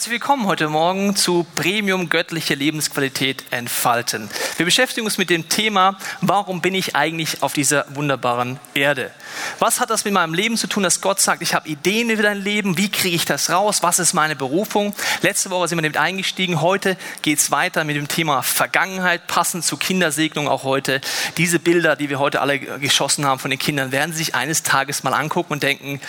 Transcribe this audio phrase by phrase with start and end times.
[0.00, 4.30] Herzlich willkommen heute Morgen zu Premium göttliche Lebensqualität entfalten.
[4.56, 9.10] Wir beschäftigen uns mit dem Thema, warum bin ich eigentlich auf dieser wunderbaren Erde?
[9.58, 12.22] Was hat das mit meinem Leben zu tun, dass Gott sagt, ich habe Ideen über
[12.22, 14.94] dein Leben, wie kriege ich das raus, was ist meine Berufung?
[15.20, 19.66] Letzte Woche sind wir damit eingestiegen, heute geht es weiter mit dem Thema Vergangenheit, passend
[19.66, 21.02] zur Kindersegnung auch heute.
[21.36, 24.62] Diese Bilder, die wir heute alle geschossen haben von den Kindern, werden Sie sich eines
[24.62, 26.00] Tages mal angucken und denken,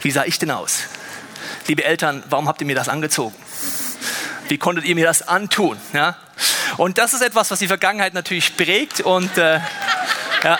[0.00, 0.84] wie sah ich denn aus?
[1.66, 3.34] Liebe Eltern, warum habt ihr mir das angezogen?
[4.48, 5.78] Wie konntet ihr mir das antun?
[5.92, 6.16] Ja?
[6.76, 9.60] Und das ist etwas, was die Vergangenheit natürlich prägt und äh,
[10.42, 10.58] ja.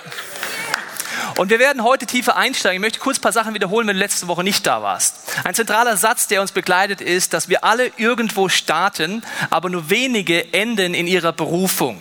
[1.39, 2.77] Und wir werden heute tiefer einsteigen.
[2.77, 5.17] Ich möchte kurz ein paar Sachen wiederholen, wenn du letzte Woche nicht da warst.
[5.45, 10.53] Ein zentraler Satz, der uns begleitet, ist, dass wir alle irgendwo starten, aber nur wenige
[10.53, 11.99] enden in ihrer Berufung.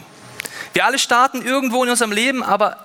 [0.74, 2.78] Wir alle starten irgendwo in unserem Leben, aber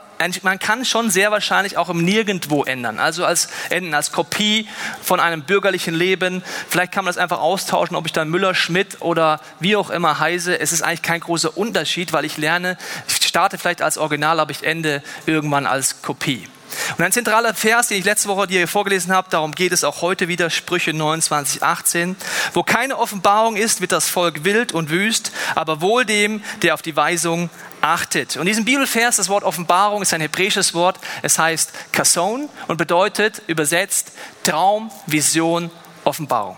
[0.42, 2.98] man kann schon sehr wahrscheinlich auch im Nirgendwo ändern.
[2.98, 4.68] Also als enden, als Kopie
[5.02, 6.42] von einem bürgerlichen Leben.
[6.68, 10.18] Vielleicht kann man das einfach austauschen, ob ich dann Müller, Schmidt oder wie auch immer
[10.18, 10.58] heiße.
[10.58, 12.76] Es ist eigentlich kein großer Unterschied, weil ich lerne,
[13.08, 16.48] ich starte vielleicht als Original, aber ich ende irgendwann als Kopie.
[16.96, 20.02] Und ein zentraler Vers, den ich letzte Woche dir vorgelesen habe, darum geht es auch
[20.02, 22.16] heute wieder, Sprüche 29, 18.
[22.52, 26.82] Wo keine Offenbarung ist, wird das Volk wild und wüst, aber wohl dem, der auf
[26.82, 27.50] die Weisung
[27.80, 28.36] achtet.
[28.36, 30.98] Und diesen Bibelvers, das Wort Offenbarung ist ein hebräisches Wort.
[31.22, 35.70] Es heißt Kasson und bedeutet übersetzt Traum, Vision,
[36.04, 36.56] Offenbarung.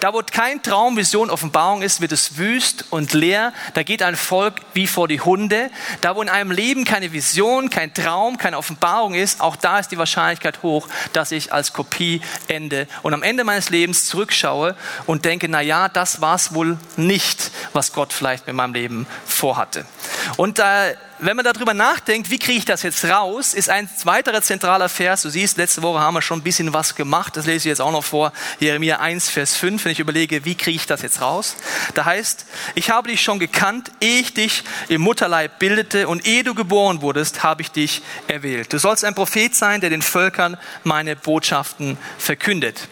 [0.00, 3.52] Da, wo kein Traum, Vision, Offenbarung ist, wird es wüst und leer.
[3.74, 5.70] Da geht ein Volk wie vor die Hunde.
[6.00, 9.88] Da, wo in einem Leben keine Vision, kein Traum, keine Offenbarung ist, auch da ist
[9.88, 15.26] die Wahrscheinlichkeit hoch, dass ich als Kopie ende und am Ende meines Lebens zurückschaue und
[15.26, 19.84] denke, na ja, das war es wohl nicht, was Gott vielleicht mit meinem Leben vorhatte.
[20.38, 24.42] Und äh, wenn man darüber nachdenkt, wie kriege ich das jetzt raus, ist ein weiterer
[24.42, 25.22] zentraler Vers.
[25.22, 27.36] Du siehst, letzte Woche haben wir schon ein bisschen was gemacht.
[27.36, 28.32] Das lese ich jetzt auch noch vor.
[28.58, 31.56] Jeremia 1, Vers 5, wenn ich überlege, wie kriege ich das jetzt raus.
[31.94, 36.44] Da heißt, ich habe dich schon gekannt, ehe ich dich im Mutterleib bildete und ehe
[36.44, 38.72] du geboren wurdest, habe ich dich erwählt.
[38.72, 42.88] Du sollst ein Prophet sein, der den Völkern meine Botschaften verkündet.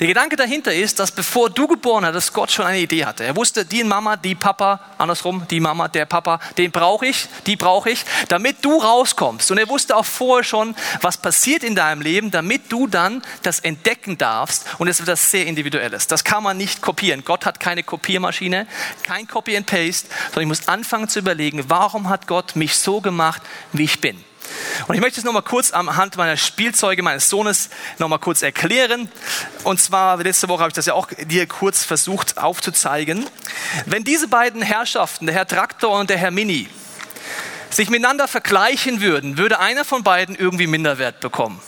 [0.00, 3.22] Der Gedanke dahinter ist, dass bevor du geboren hattest, Gott schon eine Idee hatte.
[3.22, 7.54] Er wusste, die Mama, die Papa, andersrum, die Mama, der Papa, den brauche ich, die
[7.54, 9.52] brauche ich, damit du rauskommst.
[9.52, 13.60] Und er wusste auch vorher schon, was passiert in deinem Leben, damit du dann das
[13.60, 14.66] entdecken darfst.
[14.78, 16.08] Und es wird das sehr Individuelles.
[16.08, 17.22] Das kann man nicht kopieren.
[17.24, 18.66] Gott hat keine Kopiermaschine,
[19.04, 23.00] kein Copy and Paste, sondern ich muss anfangen zu überlegen, warum hat Gott mich so
[23.00, 24.22] gemacht, wie ich bin.
[24.86, 29.10] Und ich möchte es nochmal kurz am Hand meiner Spielzeuge meines Sohnes nochmal kurz erklären.
[29.62, 33.26] Und zwar, letzte Woche habe ich das ja auch dir kurz versucht aufzuzeigen.
[33.86, 36.68] Wenn diese beiden Herrschaften, der Herr Traktor und der Herr Mini,
[37.70, 41.60] sich miteinander vergleichen würden, würde einer von beiden irgendwie Minderwert bekommen.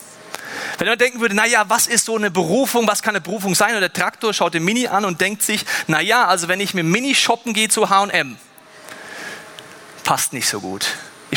[0.78, 3.74] Wenn man denken würde, naja, was ist so eine Berufung, was kann eine Berufung sein?
[3.74, 6.84] Und der Traktor schaut den Mini an und denkt sich, naja, also wenn ich mit
[6.84, 8.36] Mini shoppen gehe zu H&M,
[10.04, 10.86] passt nicht so gut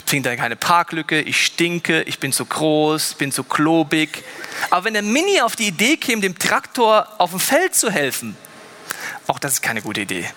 [0.09, 4.23] finde da keine Parklücke, ich stinke, ich bin zu groß, bin zu klobig.
[4.69, 8.35] Aber wenn der Mini auf die Idee käme, dem Traktor auf dem Feld zu helfen,
[9.27, 10.27] auch das ist keine gute Idee.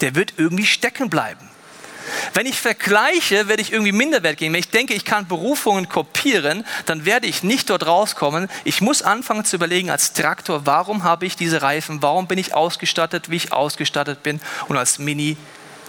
[0.00, 1.48] Der wird irgendwie stecken bleiben.
[2.34, 4.52] Wenn ich vergleiche, werde ich irgendwie Minderwert gehen.
[4.52, 8.48] Wenn ich denke, ich kann Berufungen kopieren, dann werde ich nicht dort rauskommen.
[8.64, 12.54] Ich muss anfangen zu überlegen als Traktor, warum habe ich diese Reifen, warum bin ich
[12.54, 15.36] ausgestattet, wie ich ausgestattet bin und als Mini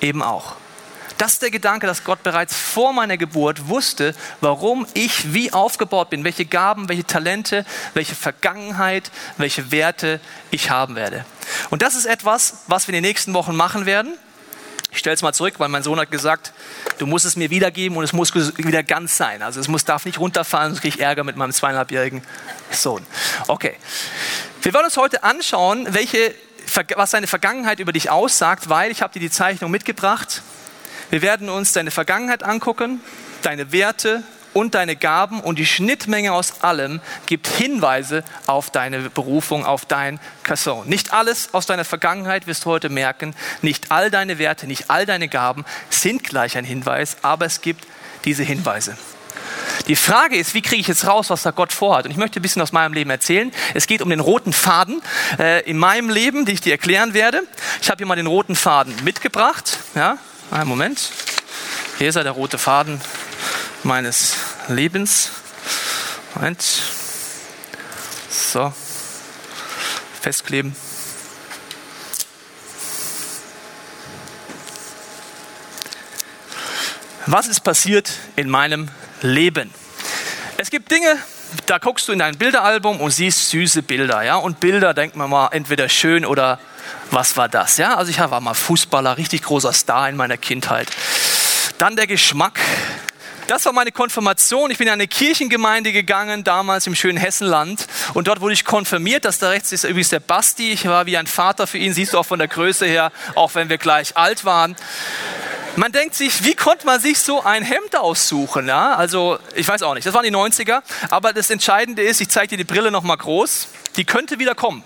[0.01, 0.55] eben auch.
[1.17, 6.09] Das ist der Gedanke, dass Gott bereits vor meiner Geburt wusste, warum ich wie aufgebaut
[6.09, 10.19] bin, welche Gaben, welche Talente, welche Vergangenheit, welche Werte
[10.51, 11.25] ich haben werde.
[11.69, 14.13] Und das ist etwas, was wir in den nächsten Wochen machen werden.
[14.93, 16.53] Ich stelle es mal zurück, weil mein Sohn hat gesagt,
[16.99, 19.41] du musst es mir wiedergeben und es muss wieder ganz sein.
[19.41, 22.21] Also es muss, darf nicht runterfallen, sonst kriege ich Ärger mit meinem zweieinhalbjährigen
[22.69, 23.03] Sohn.
[23.47, 23.75] Okay.
[24.61, 26.35] Wir wollen uns heute anschauen, welche,
[26.95, 30.43] was deine Vergangenheit über dich aussagt, weil ich habe dir die Zeichnung mitgebracht.
[31.13, 32.99] Wir werden uns deine Vergangenheit angucken,
[33.43, 34.23] deine Werte
[34.53, 40.19] und deine Gaben und die Schnittmenge aus allem gibt Hinweise auf deine Berufung, auf dein
[40.41, 40.89] Kasson.
[40.89, 45.05] Nicht alles aus deiner Vergangenheit wirst du heute merken, nicht all deine Werte, nicht all
[45.05, 47.85] deine Gaben sind gleich ein Hinweis, aber es gibt
[48.25, 48.97] diese Hinweise.
[49.87, 52.05] Die Frage ist, wie kriege ich jetzt raus, was da Gott vorhat?
[52.05, 53.51] Und ich möchte ein bisschen aus meinem Leben erzählen.
[53.75, 55.03] Es geht um den roten Faden
[55.37, 57.43] äh, in meinem Leben, den ich dir erklären werde.
[57.83, 59.77] Ich habe hier mal den roten Faden mitgebracht.
[59.93, 60.17] Ja,
[60.53, 61.11] einen Moment.
[61.97, 63.01] Hier ist er, der rote Faden
[63.83, 64.35] meines
[64.67, 65.31] Lebens.
[66.35, 66.63] Moment.
[68.29, 68.71] So.
[70.21, 70.75] Festkleben.
[77.25, 78.89] Was ist passiert in meinem
[79.21, 79.73] Leben?
[80.57, 81.17] Es gibt Dinge,
[81.65, 84.35] da guckst du in dein Bilderalbum und siehst süße Bilder, ja?
[84.35, 86.59] Und Bilder, denkt man mal, entweder schön oder
[87.11, 87.77] was war das?
[87.77, 90.87] Ja, also ich war mal Fußballer, richtig großer Star in meiner Kindheit.
[91.77, 92.59] Dann der Geschmack.
[93.47, 94.71] Das war meine Konfirmation.
[94.71, 97.87] Ich bin in eine Kirchengemeinde gegangen, damals im schönen Hessenland.
[98.13, 99.25] Und dort wurde ich konfirmiert.
[99.25, 100.71] Das da rechts ist übrigens der Basti.
[100.71, 103.53] Ich war wie ein Vater für ihn, siehst du auch von der Größe her, auch
[103.55, 104.75] wenn wir gleich alt waren.
[105.75, 108.67] Man denkt sich, wie konnte man sich so ein Hemd aussuchen?
[108.67, 108.93] Ja?
[108.93, 110.83] Also, ich weiß auch nicht, das waren die 90er.
[111.09, 113.69] Aber das Entscheidende ist, ich zeige dir die Brille nochmal groß.
[113.95, 114.83] Die könnte wieder kommen.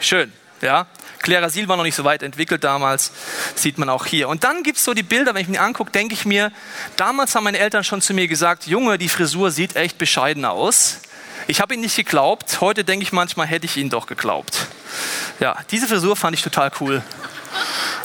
[0.00, 0.86] Schön, ja.
[1.22, 3.12] Klerasil war noch nicht so weit entwickelt damals,
[3.54, 4.28] sieht man auch hier.
[4.28, 6.50] Und dann gibt es so die Bilder, wenn ich mir angucke, denke ich mir,
[6.96, 11.00] damals haben meine Eltern schon zu mir gesagt, Junge, die Frisur sieht echt bescheiden aus.
[11.46, 14.66] Ich habe ihn nicht geglaubt, heute denke ich manchmal, hätte ich ihn doch geglaubt.
[15.40, 17.02] Ja, diese Frisur fand ich total cool.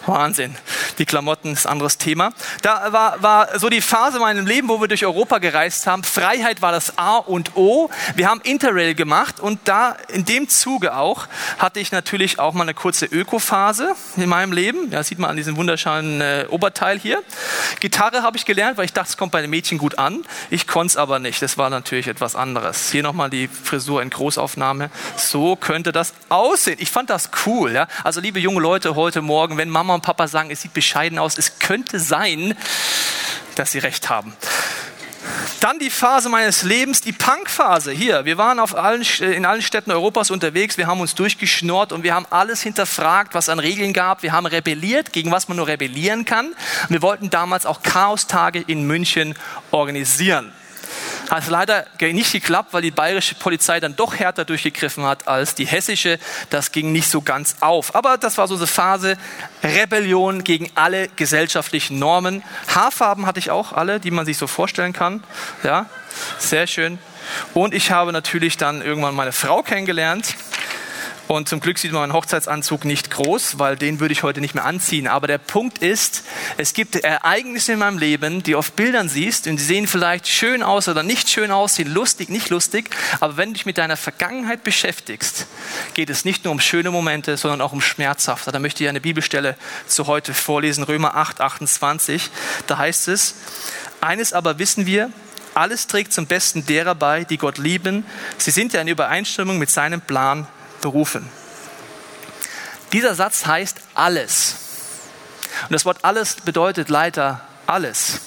[0.07, 0.55] Wahnsinn.
[0.97, 2.31] Die Klamotten ist ein anderes Thema.
[2.61, 6.03] Da war, war so die Phase in meinem Leben, wo wir durch Europa gereist haben.
[6.03, 7.89] Freiheit war das A und O.
[8.15, 12.63] Wir haben Interrail gemacht und da in dem Zuge auch hatte ich natürlich auch mal
[12.63, 14.91] eine kurze Öko-Phase in meinem Leben.
[14.91, 17.23] Ja, sieht man an diesem wunderschönen äh, Oberteil hier.
[17.79, 20.23] Gitarre habe ich gelernt, weil ich dachte, es kommt bei den Mädchen gut an.
[20.49, 21.41] Ich konnte es aber nicht.
[21.41, 22.91] Das war natürlich etwas anderes.
[22.91, 24.89] Hier nochmal die Frisur in Großaufnahme.
[25.17, 26.77] So könnte das aussehen.
[26.79, 27.71] Ich fand das cool.
[27.71, 27.87] Ja?
[28.03, 31.37] Also liebe junge Leute heute Morgen, wenn Mama und Papa sagen, es sieht bescheiden aus,
[31.37, 32.55] es könnte sein,
[33.55, 34.35] dass sie recht haben.
[35.59, 37.91] Dann die Phase meines Lebens, die Punkphase.
[37.91, 42.13] Hier, wir waren allen, in allen Städten Europas unterwegs, wir haben uns durchgeschnurrt und wir
[42.13, 44.21] haben alles hinterfragt, was an Regeln gab.
[44.21, 46.53] Wir haben rebelliert, gegen was man nur rebellieren kann.
[46.89, 49.35] wir wollten damals auch Chaostage in München
[49.71, 50.51] organisieren.
[51.29, 55.65] Hat leider nicht geklappt, weil die bayerische Polizei dann doch härter durchgegriffen hat als die
[55.65, 56.19] hessische.
[56.49, 57.95] Das ging nicht so ganz auf.
[57.95, 59.17] Aber das war so eine Phase
[59.63, 62.43] Rebellion gegen alle gesellschaftlichen Normen.
[62.73, 65.23] Haarfarben hatte ich auch alle, die man sich so vorstellen kann.
[65.63, 65.87] Ja,
[66.37, 66.99] sehr schön.
[67.53, 70.35] Und ich habe natürlich dann irgendwann meine Frau kennengelernt.
[71.27, 74.53] Und zum Glück sieht man meinen Hochzeitsanzug nicht groß, weil den würde ich heute nicht
[74.53, 75.07] mehr anziehen.
[75.07, 76.23] Aber der Punkt ist,
[76.57, 80.61] es gibt Ereignisse in meinem Leben, die auf Bildern siehst und die sehen vielleicht schön
[80.61, 82.89] aus oder nicht schön aus, sehen lustig, nicht lustig.
[83.19, 85.47] Aber wenn du dich mit deiner Vergangenheit beschäftigst,
[85.95, 88.51] geht es nicht nur um schöne Momente, sondern auch um schmerzhafte.
[88.51, 89.55] Da möchte ich eine Bibelstelle
[89.87, 92.29] zu heute vorlesen, Römer 8, 28.
[92.67, 93.35] Da heißt es,
[93.99, 95.09] eines aber wissen wir,
[95.55, 98.05] alles trägt zum Besten derer bei, die Gott lieben.
[98.37, 100.47] Sie sind ja in Übereinstimmung mit seinem Plan
[100.85, 101.27] berufen.
[102.93, 104.55] Dieser Satz heißt alles.
[105.63, 108.21] Und das Wort alles bedeutet leider alles.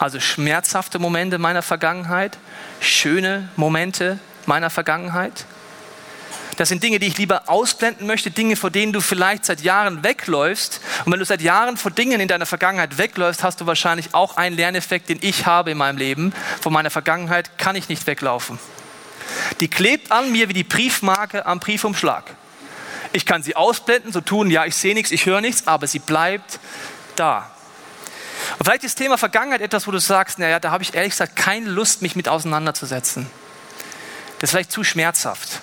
[0.00, 2.38] Also schmerzhafte Momente meiner Vergangenheit,
[2.80, 5.46] schöne Momente meiner Vergangenheit.
[6.56, 10.02] Das sind Dinge, die ich lieber ausblenden möchte, Dinge, vor denen du vielleicht seit Jahren
[10.02, 10.80] wegläufst.
[11.04, 14.36] Und wenn du seit Jahren vor Dingen in deiner Vergangenheit wegläufst, hast du wahrscheinlich auch
[14.36, 16.32] einen Lerneffekt, den ich habe in meinem Leben.
[16.60, 18.58] Von meiner Vergangenheit kann ich nicht weglaufen.
[19.60, 22.24] Die klebt an mir wie die Briefmarke am Briefumschlag.
[23.12, 26.00] Ich kann sie ausblenden, so tun, ja, ich sehe nichts, ich höre nichts, aber sie
[26.00, 26.58] bleibt
[27.16, 27.50] da.
[28.58, 31.12] Und vielleicht ist das Thema Vergangenheit etwas, wo du sagst, naja, da habe ich ehrlich
[31.12, 33.28] gesagt keine Lust, mich mit auseinanderzusetzen.
[34.38, 35.60] Das ist vielleicht zu schmerzhaft.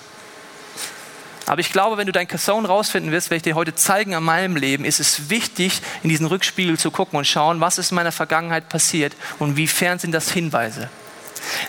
[1.46, 4.22] Aber ich glaube, wenn du dein Kasson rausfinden wirst, werde ich dir heute zeigen an
[4.22, 7.96] meinem Leben, ist es wichtig, in diesen Rückspiegel zu gucken und schauen, was ist in
[7.96, 10.88] meiner Vergangenheit passiert und wiefern sind das Hinweise.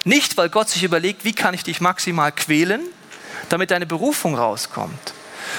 [0.03, 2.81] Nicht, weil Gott sich überlegt, wie kann ich dich maximal quälen,
[3.49, 5.13] damit deine Berufung rauskommt,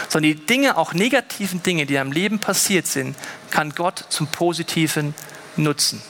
[0.09, 3.17] sondern die Dinge, auch negativen Dinge, die im Leben passiert sind,
[3.51, 5.15] kann Gott zum Positiven
[5.57, 6.03] nutzen.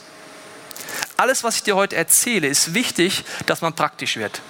[1.17, 4.41] Alles, was ich dir heute erzähle, ist wichtig, dass man praktisch wird.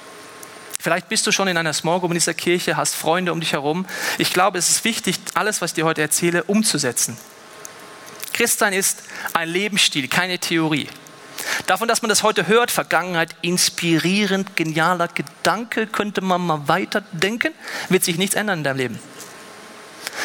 [0.79, 3.53] Vielleicht bist du schon in einer Small Group in dieser Kirche, hast Freunde um dich
[3.53, 3.85] herum.
[4.17, 7.17] Ich glaube, es ist wichtig, alles, was ich dir heute erzähle, umzusetzen.
[8.33, 10.87] Christsein ist ein Lebensstil, keine Theorie.
[11.67, 17.53] Davon, dass man das heute hört, Vergangenheit, inspirierend, genialer Gedanke, könnte man mal weiterdenken,
[17.89, 18.99] wird sich nichts ändern in deinem Leben.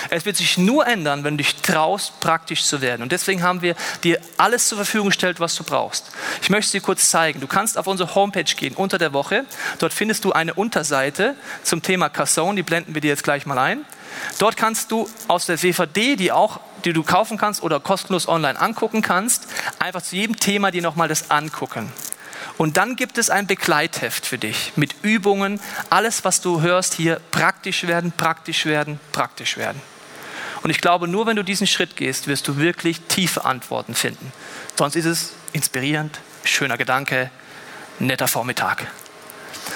[0.09, 3.03] Es wird sich nur ändern, wenn du dich traust, praktisch zu werden.
[3.03, 6.07] Und deswegen haben wir dir alles zur Verfügung gestellt, was du brauchst.
[6.43, 7.41] Ich möchte es dir kurz zeigen.
[7.41, 9.45] Du kannst auf unsere Homepage gehen unter der Woche.
[9.79, 12.57] Dort findest du eine Unterseite zum Thema Casson.
[12.57, 13.85] Die blenden wir dir jetzt gleich mal ein.
[14.39, 18.59] Dort kannst du aus der DVD, die auch die du kaufen kannst oder kostenlos online
[18.61, 19.47] angucken kannst,
[19.79, 21.93] einfach zu jedem Thema dir nochmal das angucken.
[22.59, 27.21] Und dann gibt es ein Begleitheft für dich mit Übungen, alles, was du hörst hier,
[27.31, 29.81] praktisch werden, praktisch werden, praktisch werden.
[30.63, 34.33] Und ich glaube, nur wenn du diesen Schritt gehst, wirst du wirklich tiefe Antworten finden.
[34.77, 37.31] Sonst ist es inspirierend, schöner Gedanke,
[37.99, 38.87] netter Vormittag.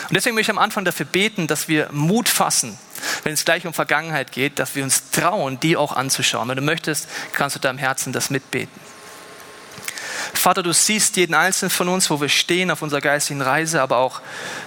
[0.08, 2.78] Und deswegen möchte ich am Anfang dafür beten, dass wir Mut fassen,
[3.22, 6.48] wenn es gleich um Vergangenheit geht, dass wir uns trauen, die auch anzuschauen.
[6.48, 8.80] Wenn du möchtest, kannst du deinem Herzen das mitbeten.
[10.32, 13.98] Vater, du siehst jeden einzelnen von uns, wo wir stehen auf unserer geistigen Reise, aber
[13.98, 14.20] auch,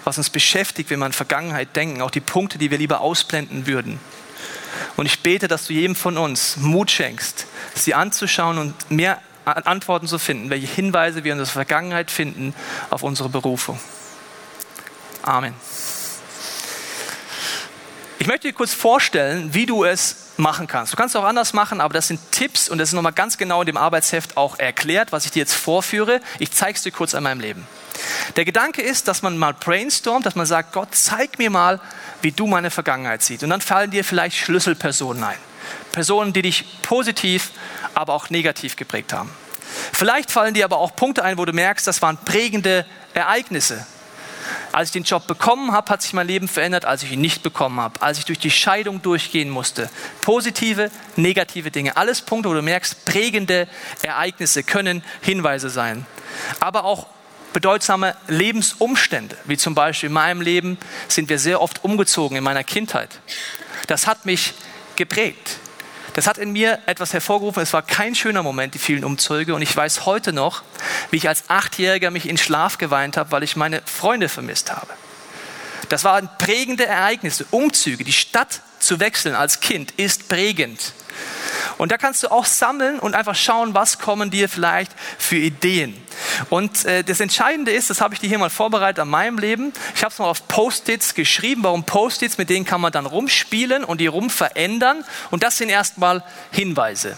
[0.04, 3.68] was uns beschäftigt, wenn wir an Vergangenheit denken, auch die Punkte, die wir lieber ausblenden
[3.68, 4.00] würden.
[4.96, 10.08] Und ich bete, dass du jedem von uns Mut schenkst, sie anzuschauen und mehr Antworten
[10.08, 12.54] zu finden, welche Hinweise wir in der Vergangenheit finden
[12.90, 13.80] auf unsere Berufung.
[15.22, 15.54] Amen.
[18.28, 20.92] Ich möchte dir kurz vorstellen, wie du es machen kannst.
[20.92, 23.38] Du kannst es auch anders machen, aber das sind Tipps und das ist nochmal ganz
[23.38, 26.20] genau in dem Arbeitsheft auch erklärt, was ich dir jetzt vorführe.
[26.38, 27.66] Ich zeige es dir kurz an meinem Leben.
[28.36, 31.80] Der Gedanke ist, dass man mal brainstormt, dass man sagt, Gott, zeig mir mal,
[32.22, 33.44] wie du meine Vergangenheit siehst.
[33.44, 35.38] Und dann fallen dir vielleicht Schlüsselpersonen ein.
[35.94, 37.52] Personen, die dich positiv,
[37.94, 39.32] aber auch negativ geprägt haben.
[39.94, 43.88] Vielleicht fallen dir aber auch Punkte ein, wo du merkst, das waren prägende Ereignisse.
[44.72, 47.44] Als ich den Job bekommen habe, hat sich mein Leben verändert, als ich ihn nicht
[47.44, 49.90] bekommen habe, als ich durch die Scheidung durchgehen musste.
[50.22, 53.68] Positive, negative Dinge, alles Punkte, wo du merkst, prägende
[54.02, 56.06] Ereignisse können Hinweise sein.
[56.60, 57.08] Aber auch
[57.54, 60.78] bedeutsame Lebensumstände, wie zum Beispiel in meinem Leben
[61.08, 63.20] sind wir sehr oft umgezogen in meiner Kindheit.
[63.88, 64.54] Das hat mich
[64.96, 65.58] geprägt.
[66.18, 67.62] Das hat in mir etwas hervorgerufen.
[67.62, 69.54] Es war kein schöner Moment, die vielen Umzüge.
[69.54, 70.64] Und ich weiß heute noch,
[71.12, 74.88] wie ich als Achtjähriger mich in Schlaf geweint habe, weil ich meine Freunde vermisst habe.
[75.90, 78.04] Das waren prägende Ereignisse, Umzüge.
[78.04, 80.94] Die Stadt zu wechseln als Kind ist prägend.
[81.78, 85.96] Und da kannst du auch sammeln und einfach schauen, was kommen dir vielleicht für Ideen.
[86.50, 89.74] Und äh, das Entscheidende ist, das habe ich dir hier mal vorbereitet an meinem Leben.
[89.96, 91.64] Ich habe es mal auf Post-its geschrieben.
[91.64, 92.38] Warum Post-its?
[92.38, 95.04] Mit denen kann man dann rumspielen und die rumverändern.
[95.32, 97.18] Und das sind erstmal Hinweise.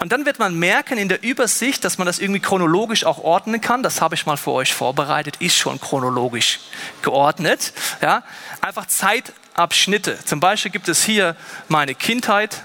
[0.00, 3.60] Und dann wird man merken in der Übersicht, dass man das irgendwie chronologisch auch ordnen
[3.60, 3.82] kann.
[3.82, 6.60] Das habe ich mal für euch vorbereitet, ist schon chronologisch
[7.02, 7.72] geordnet.
[8.02, 8.22] Ja?
[8.60, 10.18] Einfach Zeitabschnitte.
[10.24, 11.36] Zum Beispiel gibt es hier
[11.68, 12.62] meine Kindheit,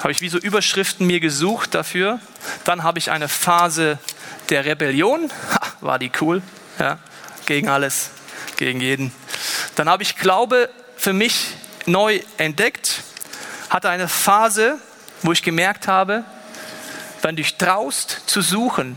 [0.00, 2.20] habe ich wie so Überschriften mir gesucht dafür.
[2.64, 3.98] Dann habe ich eine Phase
[4.48, 5.30] der Rebellion.
[5.52, 6.42] Ha, war die cool.
[6.78, 6.98] Ja,
[7.46, 8.10] gegen alles,
[8.56, 9.12] gegen jeden.
[9.74, 11.54] Dann habe ich Glaube für mich
[11.86, 13.02] neu entdeckt.
[13.68, 14.78] Hatte eine Phase,
[15.22, 16.24] wo ich gemerkt habe,
[17.22, 18.96] wenn du dich traust zu suchen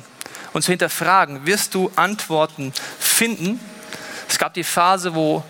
[0.53, 3.59] und zu hinterfragen, wirst du Antworten finden.
[4.29, 5.43] Es gab die Phase, wo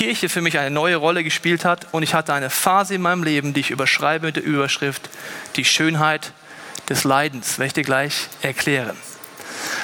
[0.00, 3.22] Kirche für mich eine neue Rolle gespielt hat und ich hatte eine Phase in meinem
[3.22, 5.10] Leben, die ich überschreibe mit der Überschrift
[5.56, 6.32] Die Schönheit
[6.88, 8.96] des Leidens, werde ich dir gleich erklären.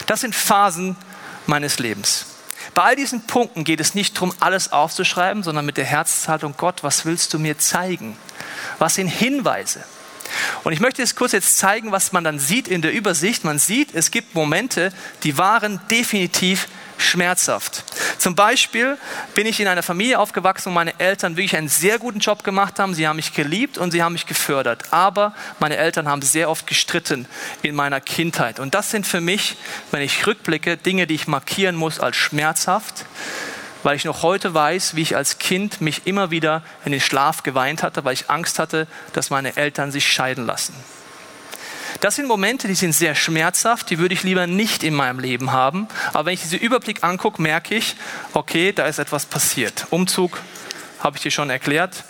[0.06, 0.96] Das sind Phasen
[1.44, 2.24] meines Lebens.
[2.72, 6.82] Bei all diesen Punkten geht es nicht darum, alles aufzuschreiben, sondern mit der Herzenshaltung, Gott,
[6.82, 8.16] was willst du mir zeigen?
[8.78, 9.84] Was sind Hinweise?
[10.64, 13.44] Und ich möchte jetzt kurz jetzt zeigen, was man dann sieht in der Übersicht.
[13.44, 14.94] Man sieht, es gibt Momente,
[15.24, 16.68] die waren definitiv
[16.98, 17.84] schmerzhaft.
[18.18, 18.98] Zum Beispiel
[19.34, 22.78] bin ich in einer Familie aufgewachsen, wo meine Eltern wirklich einen sehr guten Job gemacht
[22.78, 22.94] haben.
[22.94, 24.92] Sie haben mich geliebt und sie haben mich gefördert.
[24.92, 27.26] Aber meine Eltern haben sehr oft gestritten
[27.62, 28.58] in meiner Kindheit.
[28.60, 29.56] Und das sind für mich,
[29.90, 33.04] wenn ich rückblicke, Dinge, die ich markieren muss als schmerzhaft,
[33.82, 37.42] weil ich noch heute weiß, wie ich als Kind mich immer wieder in den Schlaf
[37.42, 40.74] geweint hatte, weil ich Angst hatte, dass meine Eltern sich scheiden lassen.
[42.00, 45.52] Das sind Momente, die sind sehr schmerzhaft, die würde ich lieber nicht in meinem Leben
[45.52, 45.88] haben.
[46.12, 47.96] Aber wenn ich diesen Überblick angucke, merke ich,
[48.34, 49.86] okay, da ist etwas passiert.
[49.90, 50.38] Umzug
[51.00, 52.04] habe ich dir schon erklärt.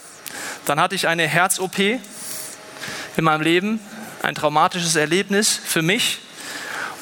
[0.64, 3.80] Dann hatte ich eine Herz-OP in meinem Leben,
[4.22, 6.18] ein traumatisches Erlebnis für mich.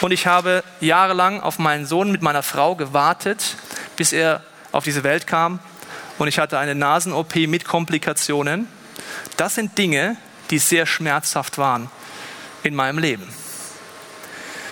[0.01, 3.57] Und ich habe jahrelang auf meinen Sohn mit meiner Frau gewartet,
[3.97, 5.59] bis er auf diese Welt kam.
[6.19, 8.69] Und ich hatte eine Nasen-OP mit Komplikationen.
[9.39, 10.17] Das sind Dinge,
[10.51, 11.91] die sehr schmerzhaft waren
[12.65, 13.29] in meinem Leben.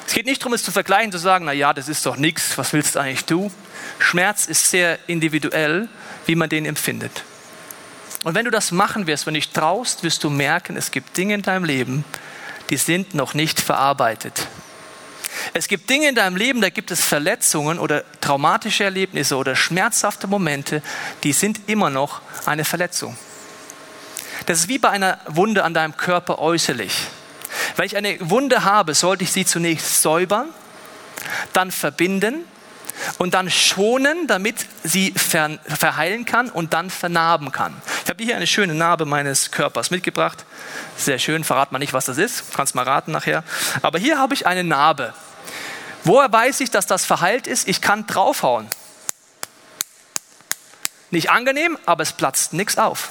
[0.07, 2.59] Es geht nicht darum, es zu vergleichen, zu sagen, na ja, das ist doch nichts,
[2.59, 3.51] was willst eigentlich du?
[3.99, 5.89] Schmerz ist sehr individuell,
[6.27, 7.25] wie man den empfindet.
[8.25, 11.17] Und wenn du das machen wirst, wenn du dich traust, wirst du merken, es gibt
[11.17, 12.05] Dinge in deinem Leben,
[12.71, 14.49] die sind noch nicht verarbeitet.
[15.55, 20.27] Es gibt Dinge in deinem Leben, da gibt es Verletzungen oder traumatische Erlebnisse oder schmerzhafte
[20.27, 20.83] Momente,
[21.25, 23.17] die sind immer noch eine Verletzung.
[24.47, 26.93] Das ist wie bei einer Wunde an deinem Körper äußerlich.
[27.77, 30.49] Wenn ich eine Wunde habe, sollte ich sie zunächst säubern,
[31.53, 32.45] dann verbinden
[33.19, 37.75] und dann schonen, damit sie verheilen kann und dann vernarben kann.
[38.05, 40.45] Ich habe hier eine schöne Narbe meines Körpers mitgebracht.
[40.97, 42.55] Sehr schön, verrat mal nicht, was das ist.
[42.55, 43.45] Kannst mal raten nachher.
[43.83, 45.15] Aber hier habe ich eine Narbe.
[46.05, 47.69] Woher weiß ich, dass das verheilt ist?
[47.69, 48.67] Ich kann draufhauen.
[51.11, 53.11] Nicht angenehm, aber es platzt nichts auf.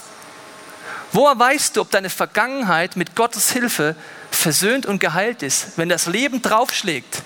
[1.13, 3.95] Woher weißt du, ob deine Vergangenheit mit Gottes Hilfe
[4.31, 7.21] versöhnt und geheilt ist, wenn das Leben draufschlägt,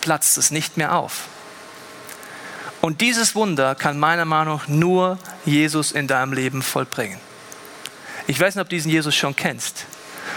[0.00, 1.28] platzt es nicht mehr auf.
[2.80, 7.18] Und dieses Wunder kann meiner Meinung nach nur Jesus in deinem Leben vollbringen.
[8.26, 9.86] Ich weiß nicht, ob du diesen Jesus schon kennst,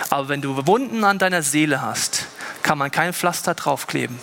[0.10, 2.26] aber wenn du Wunden an deiner Seele hast,
[2.64, 4.20] kann man kein Pflaster draufkleben.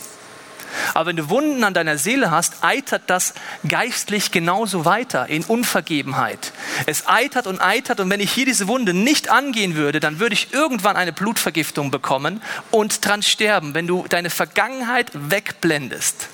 [0.93, 3.33] Aber wenn du Wunden an deiner Seele hast, eitert das
[3.67, 6.53] geistlich genauso weiter in Unvergebenheit.
[6.85, 10.33] Es eitert und eitert und wenn ich hier diese Wunde nicht angehen würde, dann würde
[10.33, 13.73] ich irgendwann eine Blutvergiftung bekommen und dran sterben.
[13.73, 16.29] Wenn du deine Vergangenheit wegblendest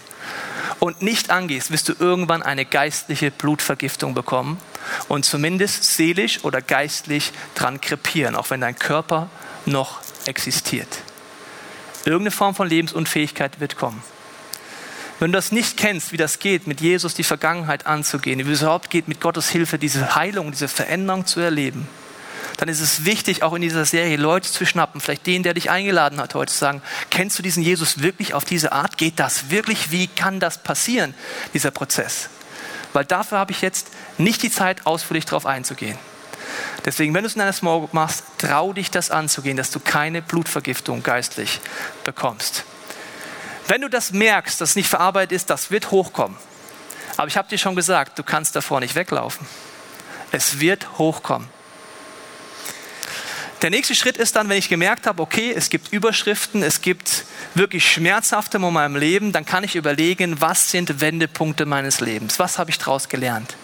[0.79, 4.59] und nicht angehst, wirst du irgendwann eine geistliche Blutvergiftung bekommen
[5.07, 9.29] und zumindest seelisch oder geistlich dran krepieren, auch wenn dein Körper
[9.65, 10.89] noch existiert.
[12.05, 14.03] Irgendeine Form von Lebensunfähigkeit wird kommen.
[15.19, 18.61] Wenn du das nicht kennst, wie das geht, mit Jesus die Vergangenheit anzugehen, wie es
[18.61, 21.87] überhaupt geht, mit Gottes Hilfe diese Heilung, diese Veränderung zu erleben,
[22.57, 25.69] dann ist es wichtig, auch in dieser Serie Leute zu schnappen, vielleicht den, der dich
[25.69, 28.97] eingeladen hat, heute zu sagen, kennst du diesen Jesus wirklich auf diese Art?
[28.97, 29.91] Geht das wirklich?
[29.91, 31.13] Wie kann das passieren,
[31.53, 32.29] dieser Prozess?
[32.93, 35.97] Weil dafür habe ich jetzt nicht die Zeit, ausführlich darauf einzugehen.
[36.85, 39.79] Deswegen, wenn du es in einer Small Group machst, trau dich das anzugehen, dass du
[39.79, 41.59] keine Blutvergiftung geistlich
[42.03, 42.63] bekommst.
[43.67, 46.37] Wenn du das merkst, dass es nicht verarbeitet ist, das wird hochkommen.
[47.17, 49.47] Aber ich habe dir schon gesagt, du kannst davor nicht weglaufen.
[50.31, 51.49] Es wird hochkommen.
[53.61, 57.25] Der nächste Schritt ist dann, wenn ich gemerkt habe, okay, es gibt Überschriften, es gibt
[57.55, 62.37] wirklich schmerzhafte Momente in meinem Leben, dann kann ich überlegen, was sind Wendepunkte meines Lebens?
[62.37, 63.55] Was habe ich daraus gelernt?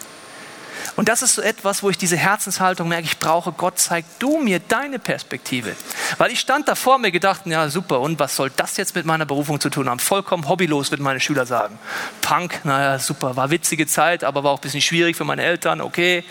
[0.96, 4.40] Und das ist so etwas, wo ich diese Herzenshaltung merke, ich brauche Gott, zeig du
[4.40, 5.76] mir deine Perspektive.
[6.18, 9.06] Weil ich stand da vor mir gedacht, ja super, und was soll das jetzt mit
[9.06, 10.00] meiner Berufung zu tun haben?
[10.00, 11.78] Vollkommen hobbylos, würden meine Schüler sagen.
[12.22, 15.82] Punk, naja, super, war witzige Zeit, aber war auch ein bisschen schwierig für meine Eltern,
[15.82, 16.24] okay.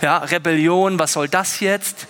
[0.00, 2.06] Ja, Rebellion, was soll das jetzt?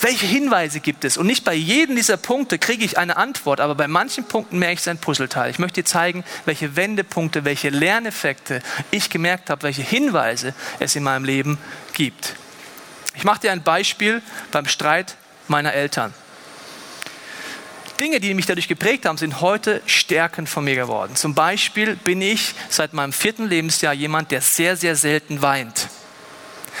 [0.00, 1.16] Welche Hinweise gibt es?
[1.16, 4.74] Und nicht bei jedem dieser Punkte kriege ich eine Antwort, aber bei manchen Punkten merke
[4.74, 5.50] ich es ein Puzzleteil.
[5.50, 11.04] Ich möchte dir zeigen, welche Wendepunkte, welche Lerneffekte ich gemerkt habe, welche Hinweise es in
[11.04, 11.58] meinem Leben
[11.92, 12.34] gibt.
[13.14, 16.12] Ich mache dir ein Beispiel beim Streit meiner Eltern.
[18.00, 21.14] Dinge, die mich dadurch geprägt haben, sind heute Stärken von mir geworden.
[21.14, 25.88] Zum Beispiel bin ich seit meinem vierten Lebensjahr jemand, der sehr, sehr selten weint.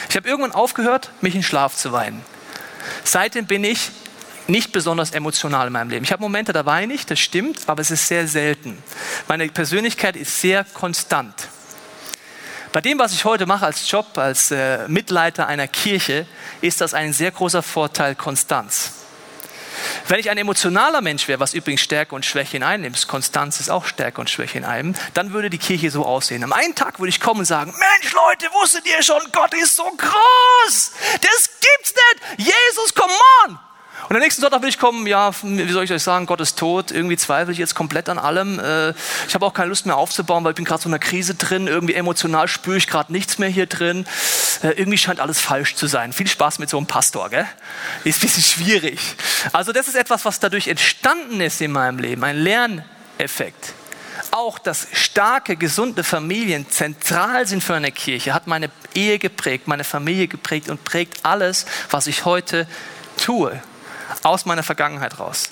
[0.08, 2.24] Ich habe irgendwann aufgehört, mich in Schlaf zu weinen.
[3.04, 3.90] Seitdem bin ich
[4.48, 6.04] nicht besonders emotional in meinem Leben.
[6.04, 8.82] Ich habe Momente, da weine ich, das stimmt, aber es ist sehr selten.
[9.28, 11.34] Meine Persönlichkeit ist sehr konstant.
[12.72, 16.26] Bei dem, was ich heute mache als Job, als äh, Mitleiter einer Kirche,
[16.62, 19.01] ist das ein sehr großer Vorteil Konstanz.
[20.08, 23.60] Wenn ich ein emotionaler Mensch wäre, was übrigens Stärke und Schwäche in einem nimmt, Konstanz
[23.60, 26.44] ist auch Stärke und Schwäche in einem, dann würde die Kirche so aussehen.
[26.44, 29.76] Am einen Tag würde ich kommen und sagen, Mensch Leute, wusstet ihr schon, Gott ist
[29.76, 30.92] so groß.
[31.20, 32.48] Das gibt's nicht.
[32.48, 33.12] Jesus, come
[33.46, 33.58] on.
[34.12, 36.58] Und am nächsten Sonntag will ich kommen, ja, wie soll ich euch sagen, Gott ist
[36.58, 38.58] tot, irgendwie zweifle ich jetzt komplett an allem.
[38.58, 38.90] Äh,
[39.26, 41.34] ich habe auch keine Lust mehr aufzubauen, weil ich bin gerade so in einer Krise
[41.34, 44.04] drin, irgendwie emotional spüre ich gerade nichts mehr hier drin.
[44.62, 46.12] Äh, irgendwie scheint alles falsch zu sein.
[46.12, 47.46] Viel Spaß mit so einem Pastor, gell?
[48.04, 49.00] Ist ein bisschen schwierig.
[49.54, 53.72] Also das ist etwas, was dadurch entstanden ist in meinem Leben, ein Lerneffekt
[54.30, 59.84] auch, dass starke, gesunde Familien zentral sind für eine Kirche, hat meine Ehe geprägt, meine
[59.84, 62.68] Familie geprägt und prägt alles, was ich heute
[63.16, 63.58] tue
[64.22, 65.50] aus meiner Vergangenheit raus.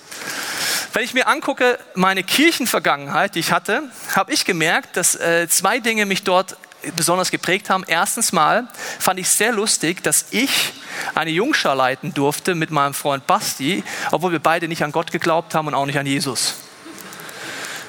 [0.92, 3.82] Wenn ich mir angucke, meine Kirchenvergangenheit, die ich hatte,
[4.14, 6.56] habe ich gemerkt, dass äh, zwei Dinge mich dort
[6.96, 7.84] besonders geprägt haben.
[7.86, 8.68] Erstens mal
[8.98, 10.72] fand ich sehr lustig, dass ich
[11.14, 15.54] eine Jungschar leiten durfte mit meinem Freund Basti, obwohl wir beide nicht an Gott geglaubt
[15.54, 16.54] haben und auch nicht an Jesus.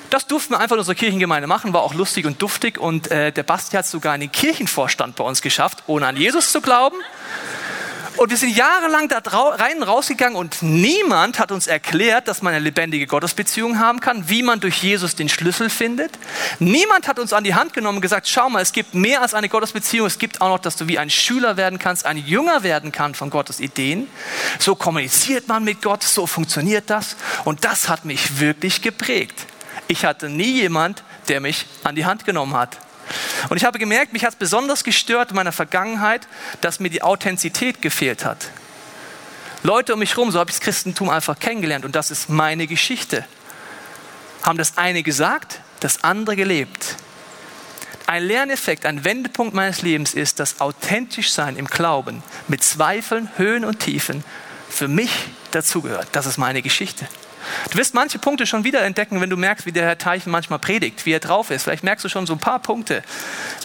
[0.09, 3.31] Das durften wir einfach in unserer Kirchengemeinde machen, war auch lustig und duftig und äh,
[3.31, 6.97] der Basti hat sogar einen Kirchenvorstand bei uns geschafft, ohne an Jesus zu glauben
[8.17, 12.53] und wir sind jahrelang da rein und rausgegangen und niemand hat uns erklärt, dass man
[12.53, 16.11] eine lebendige Gottesbeziehung haben kann, wie man durch Jesus den Schlüssel findet.
[16.59, 19.33] Niemand hat uns an die Hand genommen und gesagt, schau mal, es gibt mehr als
[19.33, 20.07] eine Gottesbeziehung.
[20.07, 23.17] Es gibt auch noch, dass du wie ein Schüler werden kannst, ein Jünger werden kannst
[23.17, 24.07] von Gottes Ideen.
[24.59, 27.15] So kommuniziert man mit Gott, so funktioniert das.
[27.45, 29.45] Und das hat mich wirklich geprägt.
[29.87, 32.77] Ich hatte nie jemand, der mich an die Hand genommen hat.
[33.49, 36.27] Und ich habe gemerkt, mich hat es besonders gestört in meiner Vergangenheit,
[36.61, 38.51] dass mir die Authentizität gefehlt hat.
[39.63, 42.67] Leute um mich herum, so habe ich das Christentum einfach kennengelernt und das ist meine
[42.67, 43.25] Geschichte.
[44.41, 46.95] Haben das eine gesagt, das andere gelebt.
[48.07, 53.63] Ein Lerneffekt, ein Wendepunkt meines Lebens ist, dass authentisch sein im Glauben mit Zweifeln, Höhen
[53.63, 54.23] und Tiefen
[54.69, 55.11] für mich
[55.51, 56.07] dazugehört.
[56.11, 57.07] Das ist meine Geschichte.
[57.71, 60.59] Du wirst manche Punkte schon wieder entdecken, wenn du merkst, wie der Herr Teichen manchmal
[60.59, 61.63] predigt, wie er drauf ist.
[61.63, 63.03] Vielleicht merkst du schon so ein paar Punkte,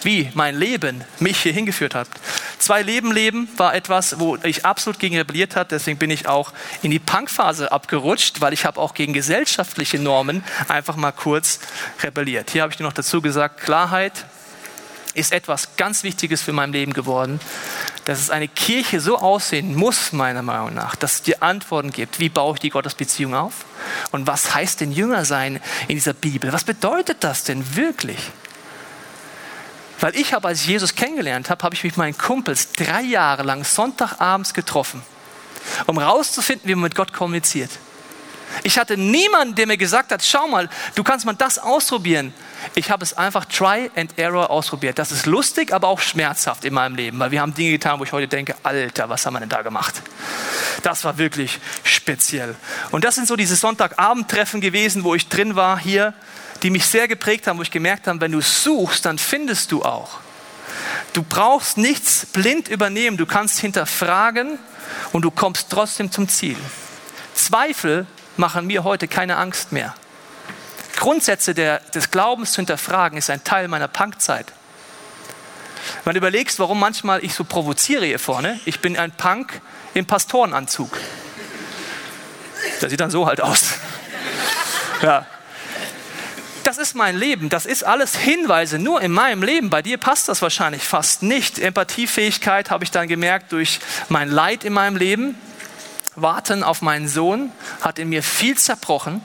[0.03, 2.09] wie mein Leben mich hier hingeführt hat.
[2.59, 5.69] Zwei Leben leben war etwas, wo ich absolut gegen rebelliert habe.
[5.71, 10.45] Deswegen bin ich auch in die Punkphase abgerutscht, weil ich habe auch gegen gesellschaftliche Normen
[10.69, 11.61] einfach mal kurz
[12.03, 12.51] rebelliert.
[12.51, 14.27] Hier habe ich dir noch dazu gesagt, Klarheit
[15.17, 17.41] ist etwas ganz Wichtiges für mein Leben geworden.
[18.05, 22.21] dass es eine Kirche so aussehen muss, meiner Meinung nach, dass es dir Antworten gibt.
[22.21, 23.65] Wie baue ich die Gottesbeziehung auf?
[24.13, 26.53] Und was heißt denn Jünger sein in dieser Bibel?
[26.53, 28.19] Was bedeutet das denn wirklich?
[29.99, 33.03] Weil ich habe, als ich Jesus kennengelernt habe, habe ich mich mit meinen Kumpels drei
[33.03, 35.03] Jahre lang Sonntagabends getroffen,
[35.87, 37.71] um rauszufinden, wie man mit Gott kommuniziert.
[38.63, 42.33] Ich hatte niemanden, der mir gesagt hat, schau mal, du kannst mal das ausprobieren.
[42.75, 44.99] Ich habe es einfach Try and Error ausprobiert.
[44.99, 48.05] Das ist lustig, aber auch schmerzhaft in meinem Leben, weil wir haben Dinge getan, wo
[48.05, 50.03] ich heute denke, Alter, was haben wir denn da gemacht?
[50.83, 52.55] Das war wirklich speziell.
[52.91, 56.15] Und das sind so diese Sonntagabendtreffen gewesen, wo ich drin war hier,
[56.63, 59.83] die mich sehr geprägt haben, wo ich gemerkt habe, wenn du suchst, dann findest du
[59.83, 60.21] auch.
[61.13, 64.59] Du brauchst nichts blind übernehmen, du kannst hinterfragen
[65.13, 66.59] und du kommst trotzdem zum Ziel.
[67.35, 69.95] Zweifel machen mir heute keine Angst mehr.
[70.97, 74.53] Grundsätze der, des Glaubens zu hinterfragen ist ein Teil meiner Punkzeit.
[76.05, 79.61] Wenn du überlegst, warum manchmal ich so provoziere hier vorne, ich bin ein Punk
[79.95, 80.99] im Pastorenanzug.
[82.81, 83.75] Das sieht dann so halt aus.
[85.03, 85.27] Ja.
[86.63, 89.69] Das ist mein Leben, das ist alles Hinweise nur in meinem Leben.
[89.69, 91.59] Bei dir passt das wahrscheinlich fast nicht.
[91.59, 93.79] Empathiefähigkeit habe ich dann gemerkt durch
[94.09, 95.39] mein Leid in meinem Leben.
[96.15, 99.23] Warten auf meinen Sohn hat in mir viel zerbrochen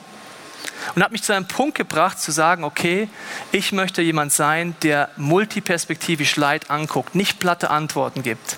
[0.96, 3.10] und hat mich zu einem Punkt gebracht zu sagen, okay,
[3.52, 8.58] ich möchte jemand sein, der multiperspektivisch Leid anguckt, nicht platte Antworten gibt.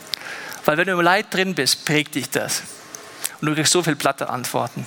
[0.65, 2.63] Weil wenn du im Leid drin bist, prägt dich das.
[3.41, 4.86] Und du kriegst so viel platte Antworten.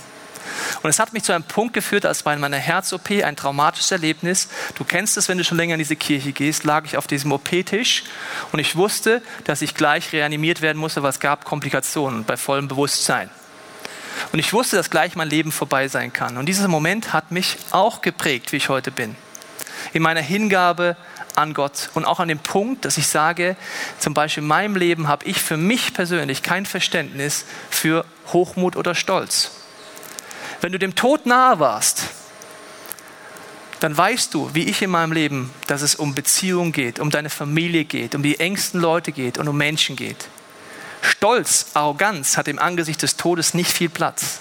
[0.81, 4.47] Und es hat mich zu einem Punkt geführt, als bei meiner Herz-OP ein traumatisches Erlebnis.
[4.75, 7.31] Du kennst es, wenn du schon länger in diese Kirche gehst, lag ich auf diesem
[7.31, 8.03] OP-Tisch
[8.51, 12.67] und ich wusste, dass ich gleich reanimiert werden musste, weil es gab Komplikationen bei vollem
[12.67, 13.29] Bewusstsein.
[14.31, 16.37] Und ich wusste, dass gleich mein Leben vorbei sein kann.
[16.37, 19.15] Und dieser Moment hat mich auch geprägt, wie ich heute bin.
[19.93, 20.97] In meiner Hingabe
[21.35, 23.55] an Gott und auch an dem Punkt, dass ich sage,
[23.99, 28.95] zum Beispiel in meinem Leben habe ich für mich persönlich kein Verständnis für Hochmut oder
[28.95, 29.51] Stolz.
[30.61, 32.03] Wenn du dem Tod nahe warst,
[33.79, 37.29] dann weißt du, wie ich in meinem Leben, dass es um Beziehung geht, um deine
[37.29, 40.27] Familie geht, um die engsten Leute geht und um Menschen geht.
[41.01, 44.39] Stolz, Arroganz hat im Angesicht des Todes nicht viel Platz.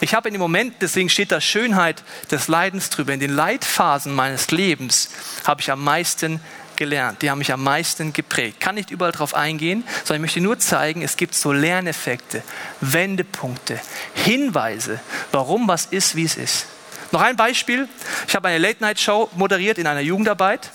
[0.00, 4.14] Ich habe in dem Moment, deswegen steht da Schönheit des Leidens drüber, in den Leitphasen
[4.14, 5.08] meines Lebens
[5.44, 6.40] habe ich am meisten
[6.76, 8.60] gelernt, die haben mich am meisten geprägt.
[8.60, 12.42] Kann nicht überall darauf eingehen, sondern ich möchte nur zeigen, es gibt so Lerneffekte,
[12.82, 13.80] Wendepunkte,
[14.14, 15.00] Hinweise,
[15.32, 16.66] warum was ist, wie es ist.
[17.12, 17.88] Noch ein Beispiel.
[18.28, 20.70] Ich habe eine Late-Night-Show moderiert in einer Jugendarbeit.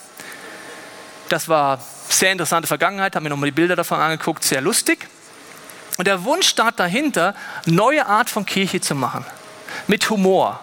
[1.30, 5.08] Das war sehr interessante Vergangenheit, habe mir nochmal die Bilder davon angeguckt, sehr lustig.
[5.98, 9.26] Und der Wunsch stand dahinter, neue Art von Kirche zu machen.
[9.88, 10.60] Mit Humor,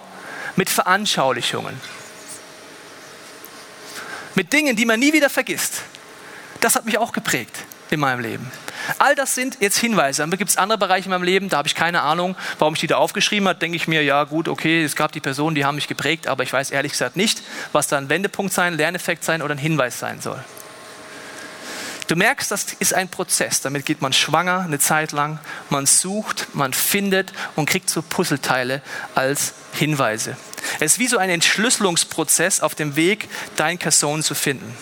[0.57, 1.81] mit Veranschaulichungen,
[4.35, 5.83] mit Dingen, die man nie wieder vergisst.
[6.61, 7.57] Das hat mich auch geprägt
[7.91, 8.51] in meinem Leben.
[8.99, 10.23] All das sind jetzt Hinweise.
[10.23, 12.81] Dann gibt es andere Bereiche in meinem Leben, da habe ich keine Ahnung, warum ich
[12.81, 13.59] die da aufgeschrieben habe.
[13.59, 16.43] Denke ich mir, ja gut, okay, es gab die Personen, die haben mich geprägt, aber
[16.43, 19.99] ich weiß ehrlich gesagt nicht, was da ein Wendepunkt sein, Lerneffekt sein oder ein Hinweis
[19.99, 20.43] sein soll.
[22.09, 23.61] Du merkst, das ist ein Prozess.
[23.61, 25.39] Damit geht man schwanger eine Zeit lang.
[25.69, 28.81] Man sucht, man findet und kriegt so Puzzleteile
[29.15, 30.35] als Hinweise.
[30.81, 34.75] Es ist wie so ein Entschlüsselungsprozess auf dem Weg, dein Person zu finden.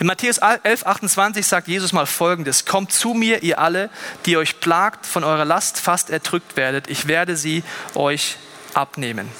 [0.00, 2.64] In Matthäus 11, 28 sagt Jesus mal Folgendes.
[2.64, 3.88] Kommt zu mir, ihr alle,
[4.26, 6.88] die euch plagt, von eurer Last fast erdrückt werdet.
[6.90, 7.62] Ich werde sie
[7.94, 8.36] euch
[8.74, 9.30] abnehmen.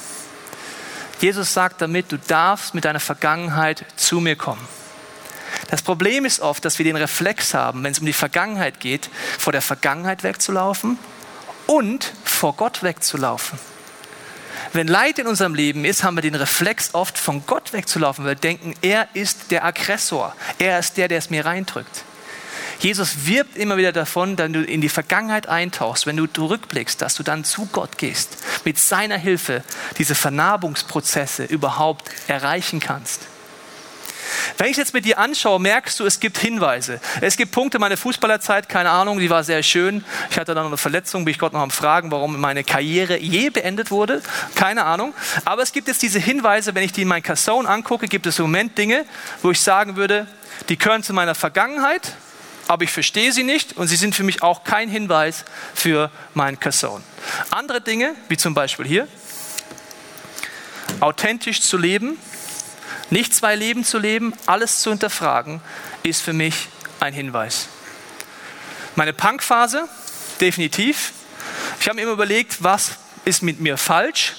[1.20, 4.66] Jesus sagt damit, du darfst mit deiner Vergangenheit zu mir kommen.
[5.70, 9.10] Das Problem ist oft, dass wir den Reflex haben, wenn es um die Vergangenheit geht,
[9.38, 10.98] vor der Vergangenheit wegzulaufen
[11.66, 13.58] und vor Gott wegzulaufen.
[14.72, 18.32] Wenn Leid in unserem Leben ist, haben wir den Reflex oft von Gott wegzulaufen, weil
[18.32, 22.04] wir denken, er ist der Aggressor, er ist der, der es mir reindrückt.
[22.78, 27.14] Jesus wirbt immer wieder davon, wenn du in die Vergangenheit eintauchst, wenn du zurückblickst, dass
[27.14, 29.64] du dann zu Gott gehst, mit seiner Hilfe
[29.98, 33.22] diese Vernarbungsprozesse überhaupt erreichen kannst.
[34.58, 37.00] Wenn ich jetzt mit dir anschaue, merkst du, es gibt Hinweise.
[37.20, 40.04] Es gibt Punkte, meine Fußballerzeit, keine Ahnung, die war sehr schön.
[40.30, 43.18] Ich hatte dann noch eine Verletzung, bin ich Gott noch am Fragen, warum meine Karriere
[43.18, 44.22] je beendet wurde.
[44.54, 45.14] Keine Ahnung.
[45.44, 48.38] Aber es gibt jetzt diese Hinweise, wenn ich die in mein Casson angucke, gibt es
[48.38, 49.04] im Moment Dinge,
[49.42, 50.26] wo ich sagen würde,
[50.68, 52.14] die gehören zu meiner Vergangenheit,
[52.68, 56.58] aber ich verstehe sie nicht und sie sind für mich auch kein Hinweis für mein
[56.58, 57.02] Casson.
[57.50, 59.08] Andere Dinge, wie zum Beispiel hier,
[61.00, 62.18] authentisch zu leben,
[63.10, 65.60] nicht zwei Leben zu leben, alles zu hinterfragen,
[66.02, 66.68] ist für mich
[67.00, 67.68] ein Hinweis.
[68.94, 69.88] Meine Punkphase,
[70.40, 71.12] definitiv.
[71.80, 72.92] Ich habe mir immer überlegt, was
[73.24, 74.34] ist mit mir falsch?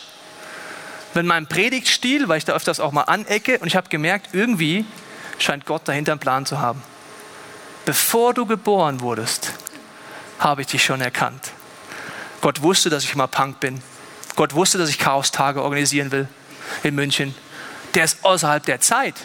[1.13, 4.85] Wenn mein Predigtstil, weil ich da öfters auch mal anecke, und ich habe gemerkt, irgendwie
[5.39, 6.81] scheint Gott dahinter einen Plan zu haben.
[7.85, 9.53] bevor du geboren wurdest,
[10.39, 11.51] habe ich dich schon erkannt.
[12.41, 13.81] Gott wusste, dass ich mal Punk bin.
[14.35, 16.27] Gott wusste, dass ich Chaos-Tage organisieren will
[16.83, 17.33] in München.
[17.97, 19.15] Der ist außerhalb der Zeit.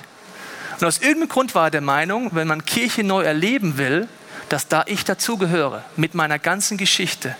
[0.81, 4.09] Und aus irgendeinem Grund war er der Meinung, wenn man Kirche neu erleben will,
[4.49, 7.37] dass da ich dazugehöre, mit meiner ganzen Geschichte,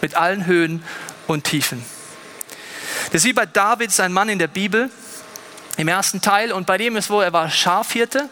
[0.00, 0.82] mit allen Höhen
[1.26, 1.84] und Tiefen.
[3.12, 4.90] Das ist wie bei David, sein Mann in der Bibel,
[5.76, 8.30] im ersten Teil, und bei dem ist wo er war Schafhirte